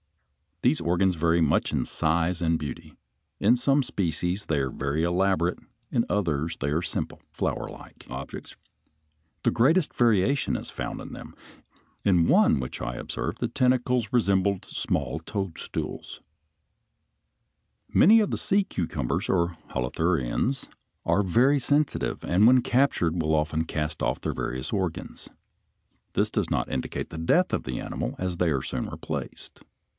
These 0.63 0.81
organs 0.81 1.15
vary 1.15 1.41
much 1.41 1.71
in 1.71 1.85
size 1.85 2.39
and 2.39 2.57
beauty. 2.57 2.95
In 3.39 3.55
some 3.55 3.81
species 3.81 4.45
they 4.47 4.57
are 4.57 4.69
very 4.71 5.03
elaborate, 5.03 5.59
in 5.91 6.05
others 6.09 6.57
they 6.57 6.69
are 6.69 6.81
simple, 6.83 7.19
flowerlike 7.35 8.05
objects. 8.09 8.57
The 9.43 9.49
greatest 9.51 9.93
variation 9.93 10.55
is 10.55 10.69
found 10.69 11.01
in 11.01 11.13
them. 11.13 11.35
In 12.03 12.27
one 12.27 12.59
which 12.59 12.79
I 12.81 12.95
observed 12.95 13.39
the 13.39 13.47
tentacles 13.47 14.09
resembled 14.11 14.65
small 14.65 15.19
toadstools. 15.19 16.19
[Illustration: 17.89 17.91
FIG. 17.93 17.93
59. 17.93 17.93
Anchorlike 17.93 17.93
spicules 17.93 17.93
of 17.93 17.93
Synapta.] 17.93 17.99
Many 17.99 18.19
of 18.21 18.31
the 18.31 18.37
sea 18.37 18.63
cucumbers, 18.63 19.29
or 19.29 19.57
holothurians, 19.69 20.67
are 21.05 21.23
very 21.23 21.59
sensitive, 21.59 22.23
and 22.23 22.47
when 22.47 22.61
captured 22.61 23.21
will 23.21 23.35
often 23.35 23.65
cast 23.65 24.01
off 24.03 24.21
their 24.21 24.33
various 24.33 24.73
organs. 24.73 25.29
This 26.13 26.29
does 26.31 26.49
not 26.51 26.69
indicate 26.71 27.09
the 27.09 27.17
death 27.19 27.51
of 27.53 27.63
the 27.63 27.79
animal, 27.79 28.15
as 28.19 28.37
they 28.37 28.49
are 28.49 28.63
soon 28.63 28.87
replaced. 28.89 29.61